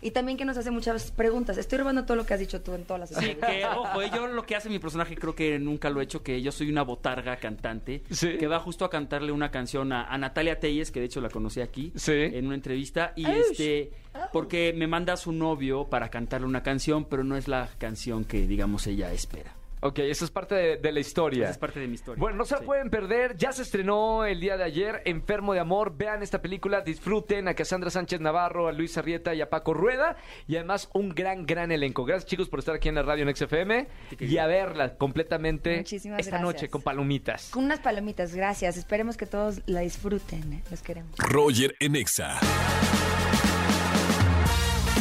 y 0.02 0.12
también 0.12 0.38
que 0.38 0.44
nos 0.44 0.56
hace 0.56 0.70
muchas 0.70 1.10
preguntas. 1.10 1.58
Estoy 1.58 1.78
robando 1.78 2.04
todo 2.04 2.16
lo 2.16 2.24
que 2.26 2.34
has 2.34 2.40
dicho 2.40 2.60
tú 2.62 2.74
en 2.74 2.84
todas 2.84 3.00
las 3.00 3.08
Sí, 3.10 3.14
sesiones. 3.16 3.44
que, 3.44 3.64
ojo, 3.76 4.02
yo 4.14 4.26
lo 4.26 4.42
que 4.44 4.56
hace 4.56 4.68
mi 4.68 4.78
personaje 4.78 5.14
creo 5.16 5.34
que 5.34 5.58
nunca 5.58 5.90
lo 5.90 6.00
he 6.00 6.04
hecho, 6.04 6.22
que 6.22 6.40
yo 6.40 6.52
soy 6.52 6.70
una 6.70 6.82
botarga 6.82 7.36
cantante, 7.36 8.02
Sí. 8.10 8.36
que 8.38 8.46
va 8.46 8.58
justo 8.60 8.84
a 8.84 8.90
cantarle 8.90 9.32
una 9.32 9.50
canción 9.50 9.92
a, 9.92 10.04
a 10.04 10.16
Natalia 10.18 10.58
Telles, 10.58 10.90
que 10.90 11.00
de 11.00 11.06
hecho 11.06 11.20
la 11.20 11.28
conocí 11.28 11.60
aquí, 11.60 11.92
Sí. 11.96 12.12
en 12.12 12.46
una 12.46 12.54
entrevista, 12.54 13.12
y 13.16 13.26
este, 13.26 13.90
porque 14.32 14.72
me 14.74 14.86
manda 14.86 15.12
a 15.12 15.16
su 15.16 15.32
novio 15.32 15.84
para 15.88 16.08
cantarle 16.08 16.46
una 16.46 16.62
canción, 16.62 17.04
pero 17.04 17.24
no 17.24 17.36
es 17.36 17.48
la 17.48 17.68
canción 17.78 18.24
que, 18.24 18.46
digamos, 18.46 18.86
ella 18.86 19.12
espera. 19.12 19.54
Ok, 19.82 19.98
esa 20.00 20.24
es 20.26 20.30
parte 20.30 20.54
de, 20.54 20.76
de 20.76 20.92
la 20.92 21.00
historia. 21.00 21.44
Esa 21.44 21.52
es 21.52 21.58
parte 21.58 21.80
de 21.80 21.86
mi 21.88 21.94
historia. 21.94 22.20
Bueno, 22.20 22.36
no 22.36 22.44
se 22.44 22.54
la 22.54 22.60
Sí. 22.60 22.66
pueden 22.66 22.90
perder. 22.90 23.36
Ya 23.36 23.50
se 23.52 23.62
estrenó 23.62 24.24
el 24.26 24.38
día 24.40 24.56
de 24.58 24.64
ayer, 24.64 25.00
Enfermo 25.06 25.54
de 25.54 25.60
Amor. 25.60 25.96
Vean 25.96 26.22
esta 26.22 26.42
película, 26.42 26.82
disfruten 26.82 27.48
a 27.48 27.54
Cassandra 27.54 27.88
Sánchez 27.90 28.20
Navarro, 28.20 28.68
a 28.68 28.72
Luis 28.72 28.98
Arrieta 28.98 29.34
y 29.34 29.40
a 29.40 29.48
Paco 29.48 29.72
Rueda. 29.72 30.16
Y 30.46 30.56
además 30.56 30.90
un 30.92 31.08
gran, 31.14 31.46
gran 31.46 31.72
elenco. 31.72 32.04
Gracias 32.04 32.28
chicos 32.28 32.48
por 32.50 32.58
estar 32.58 32.74
aquí 32.74 32.88
en 32.90 32.94
la 32.96 33.02
radio 33.02 33.26
en 33.26 33.34
XFM 33.34 33.88
y 34.18 34.36
a 34.36 34.46
verla 34.46 34.96
completamente 34.96 35.78
Muchísimas 35.78 36.20
esta 36.20 36.32
gracias. 36.38 36.54
noche 36.54 36.68
con 36.68 36.82
palomitas. 36.82 37.48
Con 37.50 37.64
unas 37.64 37.80
palomitas, 37.80 38.34
gracias. 38.34 38.76
Esperemos 38.76 39.16
que 39.16 39.24
todos 39.26 39.62
la 39.66 39.80
disfruten. 39.80 40.52
¿eh? 40.52 40.62
Los 40.70 40.82
queremos. 40.82 41.16
Roger 41.18 41.74
en 41.80 41.96
Exa. 41.96 42.38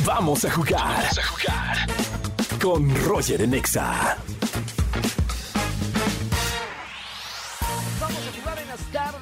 Vamos 0.05 0.45
a 0.45 0.51
jugar. 0.51 0.81
Vamos 0.81 1.19
a 1.19 1.23
jugar. 1.23 1.77
Con 2.61 3.05
Roger 3.05 3.41
en 3.41 3.53
Exa. 3.53 4.17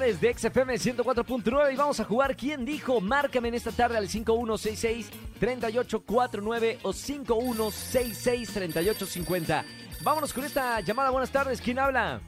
De 0.08 0.32
XFM 0.32 0.72
104.9 0.74 1.74
y 1.74 1.76
vamos 1.76 2.00
a 2.00 2.04
jugar 2.04 2.34
¿Quién 2.34 2.64
dijo? 2.64 2.98
Márcame 2.98 3.48
en 3.48 3.54
esta 3.54 3.70
tarde 3.70 3.98
al 3.98 4.08
5166-3849 4.08 6.78
o 6.82 6.94
5166-3850. 6.94 9.64
Vámonos 10.02 10.32
con 10.32 10.44
esta 10.44 10.80
llamada. 10.80 11.10
Buenas 11.10 11.30
tardes. 11.30 11.60
¿Quién 11.60 11.78
habla? 11.78 12.22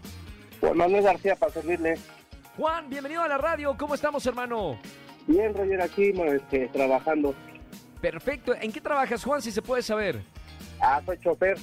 Juan 0.61 0.77
Manuel 0.77 1.05
García 1.05 1.35
para 1.37 1.53
servirle. 1.53 1.97
Juan, 2.59 2.91
bienvenido 2.91 3.23
a 3.23 3.29
la 3.29 3.39
radio. 3.39 3.75
¿Cómo 3.79 3.95
estamos, 3.95 4.27
hermano? 4.27 4.79
Bien, 5.27 5.55
Roger, 5.55 5.81
aquí 5.81 6.13
este, 6.27 6.69
trabajando. 6.69 7.35
Perfecto. 8.03 8.55
¿En 8.61 8.73
qué 8.73 8.83
trabajas, 8.83 9.25
Juan, 9.25 9.41
si 9.41 9.51
se 9.51 9.63
puede 9.63 9.83
saber? 9.83 10.21
Ah, 10.83 11.01
soy 11.07 11.17
chofer. 11.19 11.57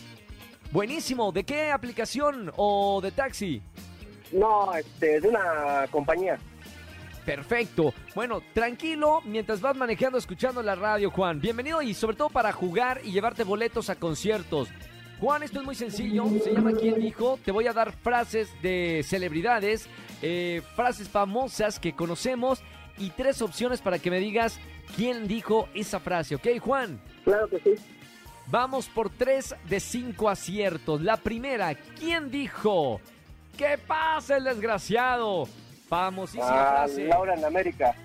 Buenísimo. 0.71 1.31
¿De 1.31 1.43
qué 1.43 1.71
aplicación 1.71 2.51
o 2.55 3.01
de 3.01 3.11
taxi? 3.11 3.61
No, 4.31 4.73
este, 4.75 5.19
de 5.21 5.27
una 5.27 5.85
compañía. 5.89 6.37
Perfecto. 7.25 7.93
Bueno, 8.15 8.41
tranquilo 8.53 9.21
mientras 9.25 9.59
vas 9.59 9.75
manejando, 9.75 10.17
escuchando 10.17 10.63
la 10.63 10.75
radio, 10.75 11.11
Juan. 11.11 11.41
Bienvenido 11.41 11.81
y 11.81 11.93
sobre 11.93 12.15
todo 12.15 12.29
para 12.29 12.53
jugar 12.53 13.01
y 13.03 13.11
llevarte 13.11 13.43
boletos 13.43 13.89
a 13.89 13.95
conciertos. 13.95 14.69
Juan, 15.19 15.43
esto 15.43 15.59
es 15.59 15.65
muy 15.65 15.75
sencillo. 15.75 16.25
Se 16.41 16.53
llama 16.53 16.71
¿Quién 16.71 17.01
dijo? 17.01 17.37
Te 17.43 17.51
voy 17.51 17.67
a 17.67 17.73
dar 17.73 17.91
frases 17.91 18.49
de 18.61 19.01
celebridades, 19.03 19.89
eh, 20.21 20.61
frases 20.75 21.09
famosas 21.09 21.79
que 21.79 21.93
conocemos 21.93 22.61
y 22.97 23.09
tres 23.09 23.41
opciones 23.41 23.81
para 23.81 23.99
que 23.99 24.09
me 24.09 24.19
digas 24.19 24.59
quién 24.95 25.27
dijo 25.27 25.67
esa 25.73 25.99
frase. 25.99 26.35
¿Ok, 26.35 26.47
Juan? 26.61 27.01
Claro 27.23 27.49
que 27.49 27.59
sí. 27.59 27.75
Vamos 28.49 28.87
por 28.87 29.09
tres 29.09 29.53
de 29.67 29.81
cinco 29.81 30.29
aciertos. 30.29 31.01
La 31.01 31.17
primera, 31.17 31.75
¿quién 31.75 32.31
dijo? 32.31 33.01
¿Qué 33.57 33.77
pasa 33.77 34.37
el 34.37 34.43
desgraciado? 34.43 35.47
Famosísima 35.87 36.45
Ah, 36.47 36.69
frase. 36.85 37.05
Laura 37.05 37.33
en 37.35 37.45
América. 37.45 37.95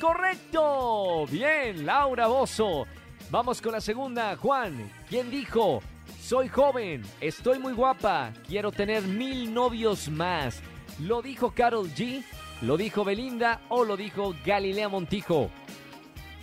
Correcto. 0.00 1.26
Bien, 1.30 1.84
Laura 1.86 2.26
Bozo. 2.26 2.86
Vamos 3.30 3.60
con 3.62 3.72
la 3.72 3.80
segunda, 3.80 4.36
Juan. 4.36 4.90
¿Quién 5.08 5.30
dijo? 5.30 5.80
Soy 6.20 6.48
joven, 6.48 7.02
estoy 7.20 7.58
muy 7.58 7.72
guapa, 7.72 8.32
quiero 8.46 8.70
tener 8.70 9.02
mil 9.02 9.52
novios 9.52 10.08
más. 10.08 10.60
¿Lo 11.00 11.22
dijo 11.22 11.52
Carol 11.52 11.88
G? 11.90 12.22
¿Lo 12.62 12.76
dijo 12.76 13.04
Belinda 13.04 13.60
o 13.68 13.84
lo 13.84 13.96
dijo 13.96 14.34
Galilea 14.44 14.88
Montijo? 14.88 15.50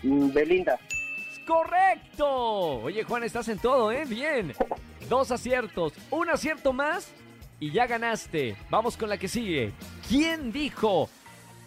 Mm, 0.04 0.34
Belinda. 0.34 0.80
¡Correcto! 1.46 2.82
Oye, 2.84 3.04
Juan, 3.04 3.24
estás 3.24 3.48
en 3.50 3.60
todo, 3.60 3.92
¿eh? 3.92 4.04
Bien. 4.06 4.54
Dos 5.10 5.32
aciertos, 5.32 5.94
un 6.10 6.30
acierto 6.30 6.74
más 6.74 7.12
y 7.60 7.72
ya 7.72 7.88
ganaste. 7.88 8.56
Vamos 8.70 8.98
con 8.98 9.10
la 9.10 9.18
que 9.18 9.28
sigue. 9.28 9.74
¿Quién 10.08 10.52
dijo? 10.52 11.10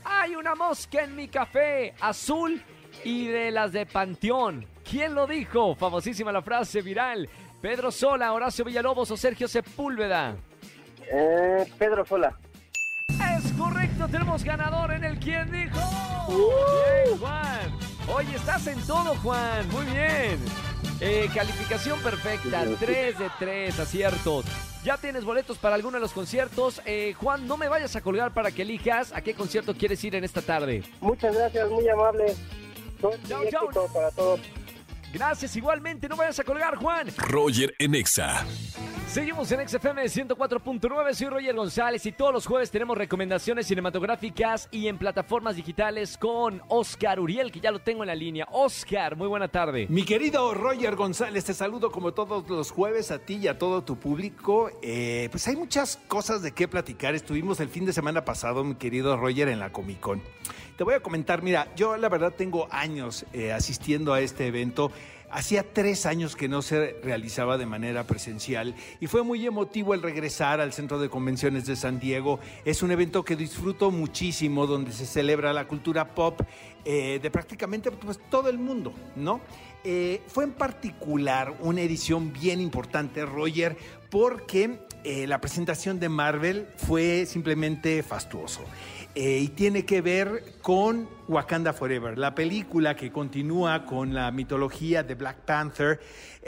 Hay 0.04 0.34
una 0.34 0.54
mosca 0.54 1.02
en 1.04 1.14
mi 1.14 1.28
café, 1.28 1.94
azul 2.00 2.62
y 3.04 3.26
de 3.26 3.50
las 3.50 3.72
de 3.72 3.86
Panteón. 3.86 4.66
¿Quién 4.88 5.14
lo 5.14 5.26
dijo? 5.26 5.74
Famosísima 5.74 6.32
la 6.32 6.42
frase 6.42 6.82
viral. 6.82 7.28
Pedro 7.60 7.90
Sola, 7.90 8.32
Horacio 8.32 8.64
Villalobos 8.64 9.10
o 9.10 9.16
Sergio 9.16 9.46
Sepúlveda. 9.46 10.36
Eh, 11.12 11.70
Pedro 11.78 12.04
Sola. 12.04 12.38
Es 13.08 13.52
correcto, 13.52 14.08
tenemos 14.08 14.44
ganador 14.44 14.92
en 14.92 15.04
el 15.04 15.18
¿Quién 15.18 15.50
dijo? 15.50 15.78
Bien, 16.28 17.18
Juan. 17.18 17.78
Oye, 18.14 18.34
estás 18.36 18.66
en 18.66 18.80
todo, 18.86 19.14
Juan. 19.16 19.68
Muy 19.70 19.84
bien. 19.86 20.38
Eh, 21.00 21.28
calificación 21.34 21.98
perfecta, 22.00 22.64
3 22.78 23.18
de 23.18 23.30
3 23.38 23.78
aciertos. 23.78 24.44
Ya 24.82 24.96
tienes 24.96 25.24
boletos 25.24 25.58
para 25.58 25.74
alguno 25.74 25.98
de 25.98 26.00
los 26.00 26.12
conciertos. 26.12 26.80
Eh, 26.86 27.14
Juan, 27.18 27.46
no 27.46 27.56
me 27.58 27.68
vayas 27.68 27.96
a 27.96 28.00
colgar 28.00 28.32
para 28.32 28.50
que 28.50 28.62
elijas 28.62 29.12
a 29.12 29.20
qué 29.20 29.34
concierto 29.34 29.74
quieres 29.74 30.02
ir 30.04 30.14
en 30.14 30.24
esta 30.24 30.40
tarde. 30.40 30.82
Muchas 31.00 31.34
gracias, 31.34 31.70
muy 31.70 31.86
amable. 31.88 32.34
Chao, 33.00 33.44
chao. 33.50 33.68
para 33.92 34.10
todos. 34.10 34.40
Gracias 35.12 35.56
igualmente, 35.56 36.08
no 36.08 36.16
vayas 36.16 36.38
a 36.38 36.44
colgar, 36.44 36.76
Juan. 36.76 37.08
Roger 37.16 37.74
en 37.78 37.94
Exa. 37.94 38.46
Seguimos 39.08 39.50
en 39.50 39.68
XFM 39.68 40.04
104.9, 40.04 41.14
soy 41.14 41.26
Roger 41.26 41.56
González 41.56 42.06
y 42.06 42.12
todos 42.12 42.32
los 42.32 42.46
jueves 42.46 42.70
tenemos 42.70 42.96
recomendaciones 42.96 43.66
cinematográficas 43.66 44.68
y 44.70 44.86
en 44.86 44.98
plataformas 44.98 45.56
digitales 45.56 46.16
con 46.16 46.62
Oscar 46.68 47.18
Uriel, 47.18 47.50
que 47.50 47.58
ya 47.58 47.72
lo 47.72 47.80
tengo 47.80 48.04
en 48.04 48.06
la 48.06 48.14
línea. 48.14 48.46
Oscar, 48.52 49.16
muy 49.16 49.26
buena 49.26 49.48
tarde. 49.48 49.86
Mi 49.88 50.04
querido 50.04 50.54
Roger 50.54 50.94
González, 50.94 51.44
te 51.44 51.54
saludo 51.54 51.90
como 51.90 52.12
todos 52.12 52.48
los 52.48 52.70
jueves 52.70 53.10
a 53.10 53.18
ti 53.18 53.38
y 53.42 53.48
a 53.48 53.58
todo 53.58 53.82
tu 53.82 53.98
público. 53.98 54.70
Eh, 54.80 55.26
pues 55.32 55.48
hay 55.48 55.56
muchas 55.56 55.98
cosas 56.06 56.40
de 56.42 56.52
qué 56.52 56.68
platicar. 56.68 57.16
Estuvimos 57.16 57.58
el 57.58 57.68
fin 57.68 57.84
de 57.86 57.92
semana 57.92 58.24
pasado, 58.24 58.62
mi 58.62 58.76
querido 58.76 59.16
Roger, 59.16 59.48
en 59.48 59.58
la 59.58 59.72
Comic 59.72 59.98
Con. 59.98 60.22
Te 60.80 60.84
voy 60.84 60.94
a 60.94 61.00
comentar, 61.00 61.42
mira, 61.42 61.68
yo 61.76 61.98
la 61.98 62.08
verdad 62.08 62.32
tengo 62.34 62.66
años 62.70 63.26
eh, 63.34 63.52
asistiendo 63.52 64.14
a 64.14 64.22
este 64.22 64.46
evento. 64.46 64.90
Hacía 65.30 65.62
tres 65.62 66.06
años 66.06 66.36
que 66.36 66.48
no 66.48 66.62
se 66.62 66.96
realizaba 67.04 67.58
de 67.58 67.66
manera 67.66 68.04
presencial 68.04 68.74
y 68.98 69.06
fue 69.06 69.22
muy 69.22 69.44
emotivo 69.44 69.92
el 69.92 70.00
regresar 70.00 70.58
al 70.58 70.72
Centro 70.72 70.98
de 70.98 71.10
Convenciones 71.10 71.66
de 71.66 71.76
San 71.76 72.00
Diego. 72.00 72.40
Es 72.64 72.82
un 72.82 72.92
evento 72.92 73.26
que 73.26 73.36
disfruto 73.36 73.90
muchísimo, 73.90 74.66
donde 74.66 74.92
se 74.92 75.04
celebra 75.04 75.52
la 75.52 75.68
cultura 75.68 76.14
pop 76.14 76.40
eh, 76.84 77.18
de 77.22 77.30
prácticamente 77.30 77.90
pues, 77.90 78.18
todo 78.30 78.48
el 78.48 78.58
mundo, 78.58 78.94
¿no? 79.14 79.40
Eh, 79.84 80.22
fue 80.28 80.44
en 80.44 80.52
particular 80.52 81.54
una 81.60 81.82
edición 81.82 82.32
bien 82.32 82.60
importante, 82.60 83.24
Roger, 83.26 83.76
porque 84.10 84.80
eh, 85.04 85.26
la 85.26 85.40
presentación 85.40 86.00
de 86.00 86.08
Marvel 86.08 86.68
fue 86.76 87.26
simplemente 87.26 88.02
fastuoso. 88.02 88.62
Y 89.12 89.48
tiene 89.48 89.84
que 89.84 90.02
ver 90.02 90.54
con 90.62 91.08
Wakanda 91.26 91.72
Forever, 91.72 92.16
la 92.16 92.32
película 92.32 92.94
que 92.94 93.10
continúa 93.10 93.84
con 93.84 94.14
la 94.14 94.30
mitología 94.30 95.02
de 95.02 95.16
Black 95.16 95.38
Panther. 95.38 95.98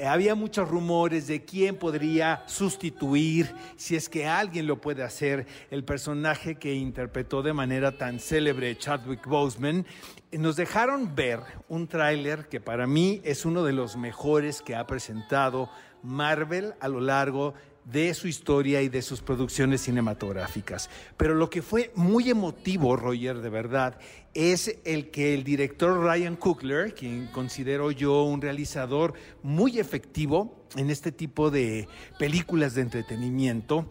Había 0.06 0.36
muchos 0.36 0.68
rumores 0.68 1.26
de 1.26 1.44
quién 1.44 1.74
podría 1.74 2.44
sustituir, 2.46 3.52
si 3.76 3.96
es 3.96 4.08
que 4.08 4.28
alguien 4.28 4.68
lo 4.68 4.80
puede 4.80 5.02
hacer, 5.02 5.44
el 5.72 5.82
personaje 5.82 6.54
que 6.54 6.72
interpretó 6.72 7.42
de 7.42 7.52
manera 7.52 7.98
tan 7.98 8.20
célebre 8.20 8.78
Chadwick 8.78 9.26
Boseman. 9.26 9.84
Nos 10.32 10.56
dejaron 10.56 11.14
ver 11.14 11.40
un 11.68 11.86
tráiler 11.86 12.48
que 12.48 12.58
para 12.58 12.86
mí 12.86 13.20
es 13.22 13.44
uno 13.44 13.64
de 13.64 13.74
los 13.74 13.98
mejores 13.98 14.62
que 14.62 14.74
ha 14.74 14.86
presentado 14.86 15.68
Marvel 16.02 16.72
a 16.80 16.88
lo 16.88 17.02
largo 17.02 17.52
de 17.84 18.14
su 18.14 18.28
historia 18.28 18.80
y 18.80 18.88
de 18.88 19.02
sus 19.02 19.20
producciones 19.20 19.82
cinematográficas. 19.82 20.88
Pero 21.18 21.34
lo 21.34 21.50
que 21.50 21.60
fue 21.60 21.92
muy 21.96 22.30
emotivo, 22.30 22.96
Roger, 22.96 23.42
de 23.42 23.50
verdad, 23.50 23.98
es 24.32 24.78
el 24.84 25.10
que 25.10 25.34
el 25.34 25.44
director 25.44 26.02
Ryan 26.02 26.36
Coogler, 26.36 26.94
quien 26.94 27.26
considero 27.26 27.90
yo 27.90 28.22
un 28.22 28.40
realizador 28.40 29.12
muy 29.42 29.78
efectivo 29.78 30.64
en 30.76 30.88
este 30.88 31.12
tipo 31.12 31.50
de 31.50 31.88
películas 32.18 32.74
de 32.74 32.80
entretenimiento, 32.80 33.86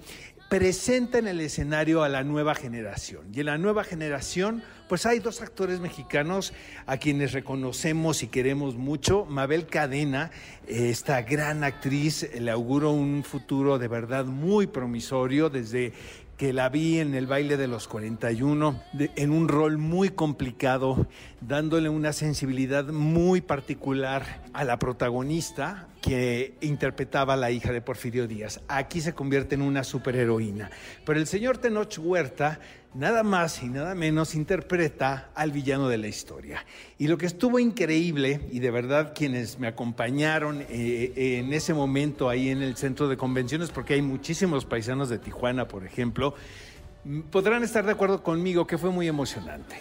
presenta 0.51 1.17
en 1.17 1.29
el 1.29 1.39
escenario 1.39 2.03
a 2.03 2.09
la 2.09 2.25
nueva 2.25 2.55
generación. 2.55 3.21
Y 3.33 3.39
en 3.39 3.45
la 3.45 3.57
nueva 3.57 3.85
generación, 3.85 4.61
pues 4.89 5.05
hay 5.05 5.19
dos 5.19 5.41
actores 5.41 5.79
mexicanos 5.79 6.51
a 6.87 6.97
quienes 6.97 7.31
reconocemos 7.31 8.21
y 8.21 8.27
queremos 8.27 8.75
mucho. 8.75 9.23
Mabel 9.23 9.65
Cadena, 9.65 10.29
eh, 10.67 10.89
esta 10.89 11.21
gran 11.21 11.63
actriz, 11.63 12.23
eh, 12.23 12.41
le 12.41 12.51
auguro 12.51 12.91
un 12.91 13.23
futuro 13.23 13.79
de 13.79 13.87
verdad 13.87 14.25
muy 14.25 14.67
promisorio 14.67 15.49
desde 15.49 15.93
que 16.35 16.51
la 16.51 16.67
vi 16.67 16.99
en 16.99 17.13
el 17.13 17.27
baile 17.27 17.55
de 17.55 17.67
los 17.67 17.87
41, 17.87 18.81
de- 18.91 19.11
en 19.15 19.31
un 19.31 19.47
rol 19.47 19.77
muy 19.77 20.09
complicado, 20.09 21.07
dándole 21.39 21.87
una 21.87 22.11
sensibilidad 22.11 22.83
muy 22.87 23.39
particular 23.39 24.41
a 24.51 24.65
la 24.65 24.77
protagonista 24.79 25.87
que 26.01 26.55
interpretaba 26.61 27.35
a 27.35 27.37
la 27.37 27.51
hija 27.51 27.71
de 27.71 27.79
Porfirio 27.79 28.27
Díaz. 28.27 28.59
Aquí 28.67 29.01
se 29.01 29.13
convierte 29.13 29.55
en 29.55 29.61
una 29.61 29.83
superheroína. 29.83 30.71
Pero 31.05 31.19
el 31.19 31.27
señor 31.27 31.59
Tenoch 31.59 31.97
Huerta 31.99 32.59
nada 32.93 33.23
más 33.23 33.63
y 33.63 33.69
nada 33.69 33.95
menos 33.95 34.35
interpreta 34.35 35.29
al 35.35 35.51
villano 35.51 35.87
de 35.87 35.97
la 35.97 36.07
historia. 36.07 36.65
Y 36.97 37.07
lo 37.07 37.17
que 37.17 37.25
estuvo 37.25 37.59
increíble, 37.59 38.41
y 38.51 38.59
de 38.59 38.71
verdad 38.71 39.13
quienes 39.15 39.59
me 39.59 39.67
acompañaron 39.67 40.65
eh, 40.69 41.13
en 41.39 41.53
ese 41.53 41.73
momento 41.73 42.29
ahí 42.29 42.49
en 42.49 42.61
el 42.61 42.75
centro 42.75 43.07
de 43.07 43.15
convenciones, 43.15 43.69
porque 43.69 43.93
hay 43.93 44.01
muchísimos 44.01 44.65
paisanos 44.65 45.07
de 45.09 45.19
Tijuana, 45.19 45.67
por 45.67 45.85
ejemplo, 45.85 46.33
podrán 47.29 47.63
estar 47.63 47.85
de 47.85 47.91
acuerdo 47.91 48.23
conmigo 48.23 48.67
que 48.67 48.77
fue 48.77 48.89
muy 48.89 49.07
emocionante. 49.07 49.77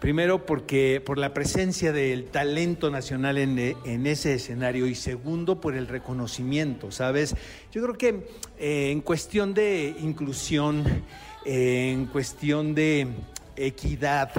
Primero 0.00 0.44
porque 0.44 1.02
por 1.04 1.18
la 1.18 1.32
presencia 1.32 1.92
del 1.92 2.26
talento 2.26 2.90
nacional 2.90 3.38
en, 3.38 4.06
ese 4.06 4.34
escenario 4.34 4.86
y 4.86 4.94
segundo 4.94 5.60
por 5.60 5.74
el 5.74 5.88
reconocimiento, 5.88 6.90
¿sabes? 6.90 7.34
Yo 7.72 7.82
creo 7.82 7.96
que 7.96 8.26
eh, 8.58 8.90
en 8.90 9.00
cuestión 9.00 9.54
de 9.54 9.96
inclusión, 10.00 10.84
eh, 11.46 11.90
en 11.92 12.06
cuestión 12.06 12.74
de 12.74 13.08
equidad, 13.56 14.30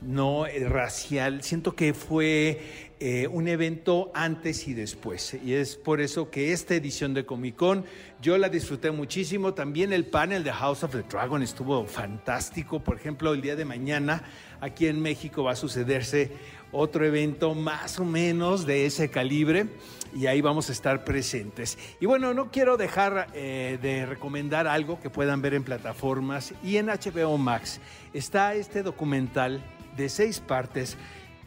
no 0.00 0.46
eh, 0.46 0.68
racial, 0.68 1.42
siento 1.42 1.74
que 1.74 1.94
fue 1.94 2.87
eh, 3.00 3.28
un 3.28 3.46
evento 3.46 4.10
antes 4.14 4.66
y 4.66 4.74
después. 4.74 5.36
Y 5.44 5.54
es 5.54 5.76
por 5.76 6.00
eso 6.00 6.30
que 6.30 6.52
esta 6.52 6.74
edición 6.74 7.14
de 7.14 7.24
Comic 7.24 7.54
Con 7.54 7.84
yo 8.20 8.36
la 8.38 8.48
disfruté 8.48 8.90
muchísimo. 8.90 9.54
También 9.54 9.92
el 9.92 10.06
panel 10.06 10.42
de 10.42 10.52
House 10.52 10.82
of 10.82 10.90
the 10.90 11.02
Dragon 11.02 11.42
estuvo 11.42 11.84
fantástico. 11.86 12.80
Por 12.80 12.96
ejemplo, 12.96 13.32
el 13.32 13.40
día 13.40 13.54
de 13.54 13.64
mañana 13.64 14.24
aquí 14.60 14.88
en 14.88 15.00
México 15.00 15.44
va 15.44 15.52
a 15.52 15.56
sucederse 15.56 16.32
otro 16.72 17.04
evento 17.04 17.54
más 17.54 17.98
o 18.00 18.04
menos 18.04 18.66
de 18.66 18.86
ese 18.86 19.10
calibre 19.10 19.68
y 20.14 20.26
ahí 20.26 20.40
vamos 20.40 20.68
a 20.68 20.72
estar 20.72 21.04
presentes. 21.04 21.78
Y 22.00 22.06
bueno, 22.06 22.34
no 22.34 22.50
quiero 22.50 22.76
dejar 22.76 23.28
eh, 23.34 23.78
de 23.80 24.06
recomendar 24.06 24.66
algo 24.66 25.00
que 25.00 25.10
puedan 25.10 25.40
ver 25.42 25.54
en 25.54 25.62
plataformas 25.62 26.52
y 26.64 26.76
en 26.76 26.86
HBO 26.86 27.38
Max. 27.38 27.80
Está 28.12 28.54
este 28.54 28.82
documental 28.82 29.62
de 29.96 30.08
seis 30.08 30.40
partes 30.40 30.96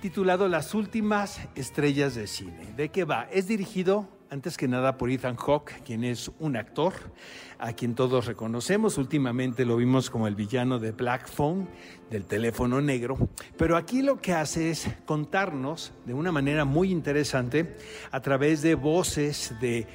titulado 0.02 0.48
Las 0.48 0.74
últimas 0.74 1.40
estrellas 1.54 2.16
de 2.16 2.26
cine. 2.26 2.74
¿De 2.76 2.90
qué 2.90 3.04
va? 3.04 3.28
Es 3.32 3.48
dirigido 3.48 4.10
antes 4.32 4.58
que 4.58 4.68
nada 4.68 4.98
por 4.98 5.12
Ethan 5.12 5.36
Hawke, 5.36 5.84
quien 5.86 6.04
es 6.04 6.32
un 6.40 6.56
actor 6.56 6.94
a 7.60 7.74
quien 7.74 7.94
todos 7.94 8.26
reconocemos. 8.26 8.98
Últimamente 8.98 9.64
lo 9.64 9.78
vimos 9.78 10.10
como 10.10 10.28
el 10.28 10.34
villano 10.34 10.80
de 10.80 10.92
Black 10.92 11.30
Phone, 11.30 11.68
del 12.10 12.26
teléfono 12.26 12.82
negro. 12.82 13.30
Pero 13.58 13.78
aquí 13.78 14.02
lo 14.02 14.20
que 14.20 14.34
hace 14.34 14.72
es 14.72 14.88
contarnos 15.06 15.94
de 16.06 16.16
una 16.16 16.32
manera 16.32 16.66
muy 16.66 16.90
interesante 16.90 17.78
a 18.10 18.22
través 18.22 18.64
de 18.64 18.74
voces 18.74 19.54
de 19.62 19.86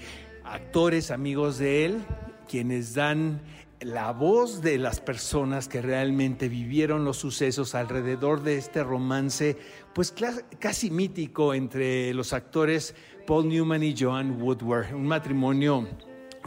actores 0.44 1.10
amigos 1.10 1.58
de 1.58 1.84
él, 1.84 2.04
quienes 2.48 2.94
dan 2.94 3.40
la 3.80 4.12
voz 4.12 4.62
de 4.62 4.78
las 4.78 5.00
personas 5.00 5.68
que 5.68 5.82
realmente 5.82 6.48
vivieron 6.48 7.04
los 7.04 7.18
sucesos 7.18 7.74
alrededor 7.74 8.42
de 8.42 8.56
este 8.56 8.82
romance, 8.82 9.56
pues 9.94 10.14
casi 10.58 10.90
mítico 10.90 11.54
entre 11.54 12.14
los 12.14 12.32
actores 12.32 12.94
Paul 13.26 13.48
Newman 13.48 13.82
y 13.82 13.94
Joan 13.96 14.40
Woodward, 14.40 14.94
un 14.94 15.06
matrimonio 15.06 15.86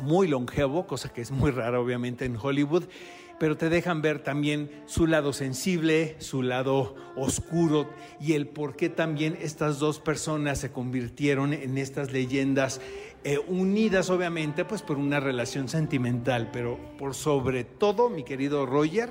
muy 0.01 0.27
longevo, 0.27 0.88
cosa 0.88 1.09
que 1.09 1.21
es 1.21 1.31
muy 1.31 1.51
rara 1.51 1.79
obviamente 1.79 2.25
en 2.25 2.38
Hollywood. 2.41 2.86
Pero 3.39 3.58
te 3.58 3.69
dejan 3.69 4.01
ver 4.01 4.19
también 4.19 4.69
su 4.86 5.08
lado 5.08 5.34
sensible, 5.34 6.15
su 6.19 6.41
lado 6.43 6.96
oscuro 7.15 7.89
y 8.19 8.34
el 8.34 8.48
por 8.48 8.75
qué 8.75 8.89
también 8.89 9.38
estas 9.41 9.79
dos 9.79 10.00
personas 10.00 10.60
se 10.60 10.72
convirtieron 10.72 11.53
en 11.53 11.77
estas 11.77 12.12
leyendas 12.12 12.81
eh, 13.24 13.38
unidas 13.48 14.10
obviamente 14.10 14.63
pues 14.63 14.81
por 14.81 14.98
una 14.98 15.19
relación 15.19 15.67
sentimental, 15.67 16.50
pero 16.53 16.79
por 16.98 17.15
sobre 17.15 17.65
todo, 17.65 18.10
mi 18.10 18.24
querido 18.24 18.65
Roger, 18.65 19.10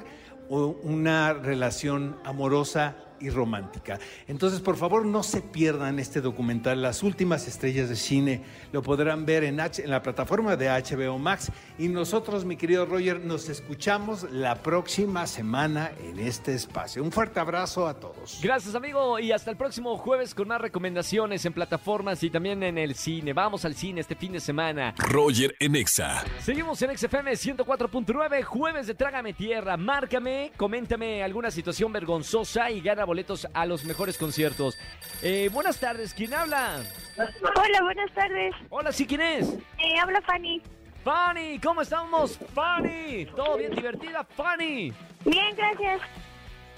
una 0.48 1.34
relación 1.34 2.16
amorosa 2.24 2.96
y 3.20 3.30
romántica. 3.30 3.98
Entonces, 4.26 4.60
por 4.60 4.76
favor, 4.76 5.04
no 5.04 5.22
se 5.22 5.40
pierdan 5.40 5.98
este 5.98 6.20
documental, 6.20 6.82
Las 6.82 7.02
Últimas 7.02 7.46
Estrellas 7.48 7.88
de 7.88 7.96
Cine. 7.96 8.42
Lo 8.72 8.82
podrán 8.82 9.24
ver 9.26 9.44
en, 9.44 9.60
H- 9.60 9.82
en 9.82 9.90
la 9.90 10.02
plataforma 10.02 10.56
de 10.56 10.68
HBO 10.68 11.18
Max. 11.18 11.50
Y 11.78 11.88
nosotros, 11.88 12.44
mi 12.44 12.56
querido 12.56 12.86
Roger, 12.86 13.20
nos 13.20 13.48
escuchamos 13.48 14.30
la 14.30 14.56
próxima 14.56 15.26
semana 15.26 15.92
en 16.04 16.18
este 16.18 16.54
espacio. 16.54 17.02
Un 17.02 17.12
fuerte 17.12 17.40
abrazo 17.40 17.86
a 17.86 17.94
todos. 17.94 18.40
Gracias, 18.42 18.74
amigo. 18.74 19.18
Y 19.18 19.32
hasta 19.32 19.50
el 19.50 19.56
próximo 19.56 19.96
jueves 19.98 20.34
con 20.34 20.48
más 20.48 20.60
recomendaciones 20.60 21.44
en 21.44 21.52
plataformas 21.52 22.22
y 22.22 22.30
también 22.30 22.62
en 22.62 22.78
el 22.78 22.94
cine. 22.94 23.32
Vamos 23.32 23.64
al 23.64 23.74
cine 23.74 24.00
este 24.00 24.14
fin 24.16 24.32
de 24.32 24.40
semana. 24.40 24.94
Roger 24.98 25.54
en 25.60 25.76
Exa. 25.76 26.24
Seguimos 26.42 26.80
en 26.82 26.96
XFM 26.96 27.32
104.9, 27.32 28.42
jueves 28.42 28.86
de 28.86 28.94
Trágame 28.94 29.32
Tierra. 29.32 29.76
Márcame, 29.76 30.52
coméntame 30.56 31.22
alguna 31.22 31.50
situación 31.50 31.92
vergonzosa 31.92 32.70
y 32.70 32.80
gana 32.80 33.04
boletos 33.08 33.48
a 33.54 33.64
los 33.64 33.84
mejores 33.84 34.18
conciertos. 34.18 34.78
Eh, 35.22 35.48
buenas 35.50 35.80
tardes, 35.80 36.12
¿quién 36.12 36.34
habla? 36.34 36.82
Hola, 37.16 37.82
buenas 37.82 38.12
tardes. 38.12 38.54
Hola, 38.68 38.92
¿sí 38.92 39.06
quién 39.06 39.22
es? 39.22 39.54
Eh, 39.78 39.98
habla 40.00 40.20
Fanny. 40.20 40.62
Fanny, 41.02 41.58
¿cómo 41.58 41.80
estamos? 41.80 42.38
Fanny, 42.54 43.24
¿todo 43.34 43.56
bien 43.56 43.74
divertida? 43.74 44.24
Fanny. 44.24 44.92
Bien, 45.24 45.56
gracias. 45.56 46.02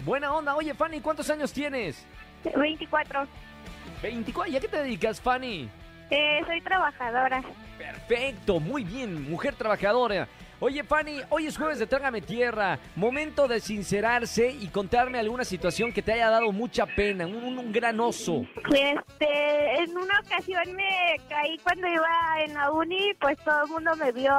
Buena 0.04 0.32
onda. 0.32 0.54
Oye, 0.54 0.72
Fanny, 0.72 1.00
¿cuántos 1.00 1.28
años 1.30 1.52
tienes? 1.52 2.06
24. 2.56 3.26
24. 4.00 4.52
¿Y 4.52 4.56
a 4.56 4.60
qué 4.60 4.68
te 4.68 4.76
dedicas, 4.84 5.20
Fanny? 5.20 5.68
Eh, 6.10 6.40
soy 6.46 6.60
trabajadora. 6.60 7.42
Perfecto, 7.76 8.60
muy 8.60 8.84
bien, 8.84 9.28
mujer 9.28 9.56
trabajadora. 9.56 10.28
Oye, 10.62 10.84
Fanny, 10.84 11.22
hoy 11.30 11.46
es 11.46 11.56
jueves 11.56 11.78
de 11.78 11.86
Trágame 11.86 12.20
Tierra. 12.20 12.78
Momento 12.94 13.48
de 13.48 13.60
sincerarse 13.60 14.50
y 14.50 14.68
contarme 14.68 15.18
alguna 15.18 15.42
situación 15.44 15.90
que 15.90 16.02
te 16.02 16.12
haya 16.12 16.28
dado 16.28 16.52
mucha 16.52 16.84
pena, 16.84 17.26
un, 17.26 17.58
un- 17.58 17.72
gran 17.72 17.98
oso. 17.98 18.44
Este, 18.70 19.82
en 19.82 19.96
una 19.96 20.20
ocasión 20.20 20.62
me 20.74 21.16
caí 21.30 21.56
cuando 21.62 21.86
iba 21.88 22.42
en 22.44 22.52
la 22.54 22.70
uni, 22.72 23.14
pues 23.18 23.38
todo 23.38 23.62
el 23.64 23.70
mundo 23.70 23.96
me 23.96 24.12
vio. 24.12 24.32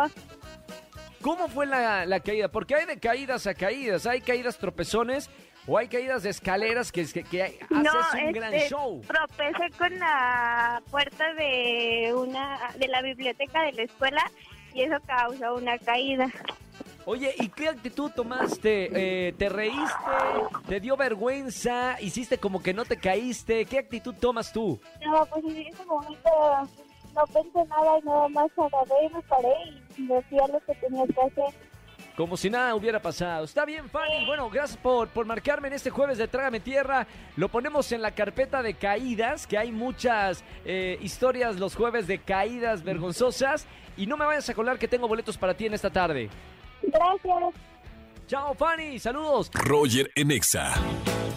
¿Cómo 1.21 1.47
fue 1.47 1.65
la, 1.65 2.05
la 2.05 2.19
caída? 2.19 2.49
Porque 2.49 2.75
hay 2.75 2.85
de 2.85 2.99
caídas 2.99 3.47
a 3.47 3.55
caídas, 3.55 4.05
hay 4.05 4.21
caídas 4.21 4.57
tropezones 4.59 5.29
o 5.67 5.77
hay 5.77 5.87
caídas 5.87 6.23
de 6.23 6.29
escaleras 6.31 6.91
que, 6.91 7.05
que, 7.11 7.23
que 7.23 7.43
haces 7.43 7.59
no, 7.69 7.91
un 8.25 8.31
gran 8.31 8.53
este, 8.53 8.69
show. 8.69 9.01
tropecé 9.07 9.69
con 9.77 9.97
la 9.99 10.81
puerta 10.89 11.33
de 11.33 12.11
una 12.15 12.71
de 12.77 12.87
la 12.87 13.01
biblioteca 13.03 13.61
de 13.63 13.71
la 13.73 13.83
escuela 13.83 14.23
y 14.73 14.83
eso 14.83 14.97
causó 15.05 15.55
una 15.55 15.77
caída. 15.77 16.27
Oye, 17.05 17.33
¿y 17.39 17.49
qué 17.49 17.69
actitud 17.69 18.11
tomaste? 18.11 18.89
Eh, 19.27 19.33
¿Te 19.33 19.49
reíste? 19.49 20.11
¿Te 20.67 20.79
dio 20.79 20.95
vergüenza? 20.95 21.99
¿Hiciste 21.99 22.37
como 22.37 22.61
que 22.61 22.73
no 22.73 22.85
te 22.85 22.97
caíste? 22.97 23.65
¿Qué 23.65 23.79
actitud 23.79 24.13
tomas 24.13 24.53
tú? 24.53 24.79
No, 25.03 25.25
pues 25.25 25.43
en 25.45 25.57
ese 25.57 25.85
momento 25.85 26.29
no 27.15 27.23
pensé 27.25 27.67
nada 27.67 27.99
y 27.99 28.05
nada 28.05 28.27
más 28.29 28.51
agarré 28.55 29.05
y 29.05 29.13
me 29.13 29.21
paré 29.23 29.53
y 29.97 30.01
me 30.03 30.21
fui 30.23 30.39
a 30.39 30.47
lo 30.47 30.59
que 30.59 30.75
tenía 30.75 31.05
que 31.07 31.21
hacer. 31.21 31.71
Como 32.15 32.37
si 32.37 32.49
nada 32.49 32.75
hubiera 32.75 33.01
pasado. 33.01 33.45
Está 33.45 33.65
bien, 33.65 33.89
Fanny. 33.89 34.25
Bueno, 34.25 34.49
gracias 34.49 34.77
por, 34.77 35.07
por 35.07 35.25
marcarme 35.25 35.69
en 35.69 35.75
este 35.75 35.89
jueves 35.89 36.17
de 36.17 36.27
Trágame 36.27 36.59
Tierra. 36.59 37.07
Lo 37.35 37.49
ponemos 37.49 37.91
en 37.93 38.01
la 38.01 38.11
carpeta 38.11 38.61
de 38.61 38.73
caídas, 38.73 39.47
que 39.47 39.57
hay 39.57 39.71
muchas 39.71 40.43
eh, 40.65 40.99
historias 41.01 41.57
los 41.57 41.75
jueves 41.75 42.07
de 42.07 42.19
caídas 42.19 42.83
vergonzosas. 42.83 43.65
Y 43.97 44.05
no 44.05 44.17
me 44.17 44.25
vayas 44.25 44.49
a 44.49 44.53
colar 44.53 44.77
que 44.79 44.87
tengo 44.87 45.07
boletos 45.07 45.37
para 45.37 45.53
ti 45.53 45.65
en 45.65 45.73
esta 45.73 45.89
tarde. 45.89 46.29
Gracias. 46.81 47.53
Chao, 48.27 48.53
Fanny. 48.53 48.97
Saludos. 48.97 49.51
Roger 49.53 50.09
en 50.15 50.31
Exa. 50.31 50.73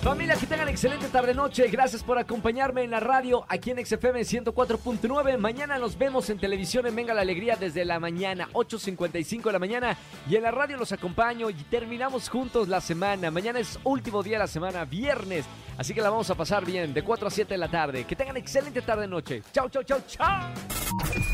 Familia, 0.05 0.37
que 0.37 0.47
tengan 0.47 0.69
excelente 0.69 1.09
tarde-noche. 1.09 1.67
Gracias 1.69 2.03
por 2.03 2.19
acompañarme 2.19 2.85
en 2.85 2.91
la 2.91 3.01
radio 3.01 3.45
aquí 3.49 3.71
en 3.71 3.85
XFM 3.85 4.21
104.9. 4.21 5.39
Mañana 5.39 5.79
nos 5.79 5.97
vemos 5.97 6.29
en 6.29 6.39
televisión 6.39 6.87
en 6.87 6.95
Venga 6.95 7.15
la 7.15 7.23
Alegría 7.23 7.57
desde 7.57 7.85
la 7.87 7.99
mañana, 7.99 8.49
8.55 8.53 9.45
de 9.45 9.53
la 9.53 9.59
mañana. 9.59 9.97
Y 10.29 10.37
en 10.37 10.43
la 10.43 10.51
radio 10.51 10.77
los 10.77 10.93
acompaño 10.93 11.49
y 11.49 11.55
terminamos 11.55 12.29
juntos 12.29 12.69
la 12.69 12.83
semana. 12.83 13.31
Mañana 13.31 13.61
es 13.61 13.79
último 13.83 14.23
día 14.23 14.35
de 14.35 14.41
la 14.41 14.47
semana, 14.47 14.85
viernes. 14.85 15.47
Así 15.79 15.95
que 15.95 16.03
la 16.03 16.11
vamos 16.11 16.29
a 16.31 16.35
pasar 16.35 16.67
bien, 16.67 16.93
de 16.93 17.03
4 17.03 17.27
a 17.27 17.31
7 17.31 17.55
de 17.55 17.59
la 17.59 17.69
tarde. 17.69 18.05
Que 18.05 18.15
tengan 18.15 18.37
excelente 18.37 18.83
tarde-noche. 18.83 19.43
Chao, 19.53 19.69
chao, 19.69 19.83
chao, 19.83 20.01
chao. 20.07 21.34